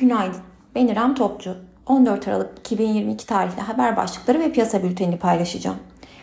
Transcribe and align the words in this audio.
Günaydın. 0.00 0.40
Ben 0.74 0.86
İrem 0.86 1.14
Topçu. 1.14 1.56
14 1.86 2.28
Aralık 2.28 2.58
2022 2.58 3.26
tarihli 3.26 3.60
haber 3.60 3.96
başlıkları 3.96 4.40
ve 4.40 4.52
piyasa 4.52 4.82
bültenini 4.82 5.18
paylaşacağım. 5.18 5.76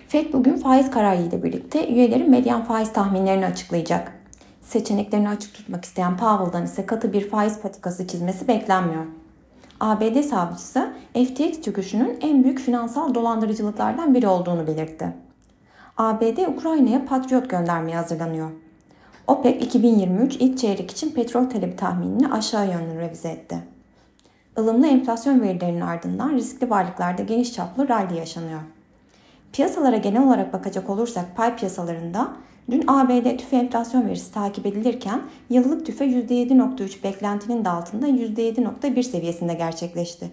FED 0.07 0.33
bugün 0.33 0.55
faiz 0.55 0.91
kararı 0.91 1.21
ile 1.21 1.43
birlikte 1.43 1.87
üyelerin 1.87 2.29
medyan 2.29 2.63
faiz 2.63 2.93
tahminlerini 2.93 3.45
açıklayacak. 3.45 4.13
Seçeneklerini 4.61 5.29
açık 5.29 5.53
tutmak 5.53 5.85
isteyen 5.85 6.17
Powell'dan 6.17 6.65
ise 6.65 6.85
katı 6.85 7.13
bir 7.13 7.29
faiz 7.29 7.59
patikası 7.59 8.07
çizmesi 8.07 8.47
beklenmiyor. 8.47 9.05
ABD 9.79 10.21
savcısı 10.21 10.93
FTX 11.13 11.61
çöküşünün 11.61 12.17
en 12.21 12.43
büyük 12.43 12.59
finansal 12.59 13.13
dolandırıcılıklardan 13.13 14.13
biri 14.13 14.27
olduğunu 14.27 14.67
belirtti. 14.67 15.13
ABD 15.97 16.47
Ukrayna'ya 16.47 17.05
Patriot 17.05 17.49
göndermeye 17.49 17.97
hazırlanıyor. 17.97 18.49
OPEC 19.27 19.61
2023 19.61 20.35
ilk 20.35 20.57
çeyrek 20.57 20.91
için 20.91 21.11
petrol 21.11 21.49
talebi 21.49 21.75
tahminini 21.75 22.27
aşağı 22.27 22.71
yönlü 22.71 22.99
revize 22.99 23.29
etti. 23.29 23.57
Ilımlı 24.57 24.87
enflasyon 24.87 25.41
verilerinin 25.41 25.81
ardından 25.81 26.33
riskli 26.33 26.69
varlıklarda 26.69 27.23
geniş 27.23 27.53
çaplı 27.53 27.89
rally 27.89 28.17
yaşanıyor. 28.17 28.59
Piyasalara 29.53 29.97
genel 29.97 30.23
olarak 30.23 30.53
bakacak 30.53 30.89
olursak 30.89 31.35
pay 31.35 31.55
piyasalarında 31.55 32.33
dün 32.71 32.83
ABD 32.87 33.37
tüfe 33.37 33.57
enflasyon 33.57 34.07
verisi 34.07 34.33
takip 34.33 34.65
edilirken 34.65 35.21
yıllık 35.49 35.85
tüfe 35.85 36.05
%7.3 36.05 37.03
beklentinin 37.03 37.65
de 37.65 37.69
altında 37.69 38.07
%7.1 38.07 39.03
seviyesinde 39.03 39.53
gerçekleşti. 39.53 40.31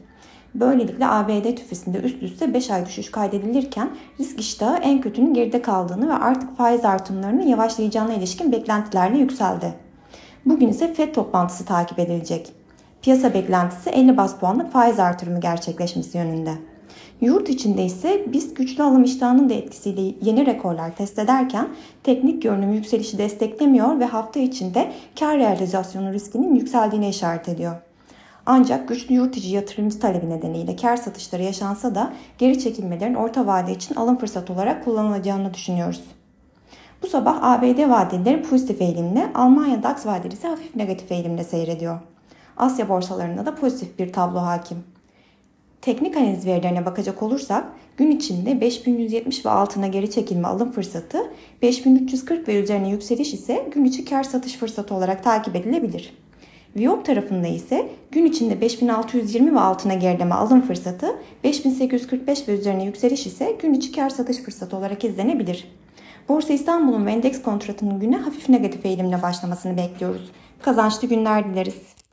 Böylelikle 0.54 1.06
ABD 1.06 1.56
tüfesinde 1.56 1.98
üst 1.98 2.22
üste 2.22 2.54
5 2.54 2.70
ay 2.70 2.86
düşüş 2.86 3.10
kaydedilirken 3.10 3.90
risk 4.20 4.40
iştahı 4.40 4.76
en 4.76 5.00
kötünün 5.00 5.34
geride 5.34 5.62
kaldığını 5.62 6.08
ve 6.08 6.12
artık 6.12 6.56
faiz 6.56 6.84
artımlarının 6.84 7.46
yavaşlayacağına 7.46 8.14
ilişkin 8.14 8.52
beklentilerle 8.52 9.18
yükseldi. 9.18 9.74
Bugün 10.46 10.68
ise 10.68 10.94
FED 10.94 11.14
toplantısı 11.14 11.64
takip 11.64 11.98
edilecek. 11.98 12.52
Piyasa 13.02 13.34
beklentisi 13.34 13.90
50 13.90 14.16
bas 14.16 14.36
puanlık 14.36 14.72
faiz 14.72 14.98
artırımı 14.98 15.40
gerçekleşmesi 15.40 16.18
yönünde. 16.18 16.52
Yurt 17.20 17.48
içinde 17.48 17.84
ise 17.84 18.24
biz 18.32 18.54
güçlü 18.54 18.82
alım 18.82 19.04
iştahının 19.04 19.48
da 19.48 19.54
etkisiyle 19.54 20.14
yeni 20.22 20.46
rekorlar 20.46 20.96
test 20.96 21.18
ederken 21.18 21.68
teknik 22.02 22.42
görünüm 22.42 22.72
yükselişi 22.72 23.18
desteklemiyor 23.18 24.00
ve 24.00 24.04
hafta 24.04 24.40
içinde 24.40 24.92
kar 25.18 25.38
realizasyonu 25.38 26.12
riskinin 26.12 26.54
yükseldiğine 26.54 27.08
işaret 27.08 27.48
ediyor. 27.48 27.76
Ancak 28.46 28.88
güçlü 28.88 29.14
yurt 29.14 29.36
içi 29.36 29.48
yatırımcı 29.48 30.00
talebi 30.00 30.30
nedeniyle 30.30 30.76
kar 30.76 30.96
satışları 30.96 31.42
yaşansa 31.42 31.94
da 31.94 32.12
geri 32.38 32.58
çekilmelerin 32.58 33.14
orta 33.14 33.46
vade 33.46 33.72
için 33.72 33.94
alım 33.94 34.18
fırsatı 34.18 34.52
olarak 34.52 34.84
kullanılacağını 34.84 35.54
düşünüyoruz. 35.54 36.04
Bu 37.02 37.06
sabah 37.06 37.42
ABD 37.42 37.90
vadeleri 37.90 38.42
pozitif 38.42 38.80
eğilimle, 38.80 39.32
Almanya 39.34 39.82
DAX 39.82 40.06
vadeleri 40.06 40.34
ise 40.34 40.48
hafif 40.48 40.76
negatif 40.76 41.12
eğilimle 41.12 41.44
seyrediyor. 41.44 41.98
Asya 42.56 42.88
borsalarında 42.88 43.46
da 43.46 43.54
pozitif 43.54 43.98
bir 43.98 44.12
tablo 44.12 44.38
hakim. 44.38 44.84
Teknik 45.82 46.16
analiz 46.16 46.46
verilerine 46.46 46.86
bakacak 46.86 47.22
olursak 47.22 47.64
gün 47.96 48.10
içinde 48.10 48.60
5170 48.60 49.46
ve 49.46 49.50
altına 49.50 49.86
geri 49.86 50.10
çekilme 50.10 50.48
alım 50.48 50.72
fırsatı, 50.72 51.18
5340 51.62 52.48
ve 52.48 52.62
üzerine 52.62 52.90
yükseliş 52.90 53.34
ise 53.34 53.68
gün 53.74 53.84
içi 53.84 54.04
kar 54.04 54.22
satış 54.22 54.56
fırsatı 54.56 54.94
olarak 54.94 55.24
takip 55.24 55.56
edilebilir. 55.56 56.23
Viyop 56.76 57.04
tarafında 57.04 57.46
ise 57.46 57.88
gün 58.10 58.26
içinde 58.26 58.60
5620 58.60 59.54
ve 59.54 59.60
altına 59.60 59.94
gerileme 59.94 60.34
alım 60.34 60.60
fırsatı, 60.60 61.06
5845 61.44 62.48
ve 62.48 62.52
üzerine 62.52 62.84
yükseliş 62.84 63.26
ise 63.26 63.56
gün 63.62 63.74
içi 63.74 63.92
kar 63.92 64.10
satış 64.10 64.36
fırsatı 64.36 64.76
olarak 64.76 65.04
izlenebilir. 65.04 65.68
Borsa 66.28 66.52
İstanbul'un 66.52 67.06
ve 67.06 67.12
endeks 67.12 67.42
kontratının 67.42 68.00
güne 68.00 68.16
hafif 68.16 68.48
negatif 68.48 68.86
eğilimle 68.86 69.22
başlamasını 69.22 69.76
bekliyoruz. 69.76 70.30
Kazançlı 70.62 71.08
günler 71.08 71.50
dileriz. 71.50 72.03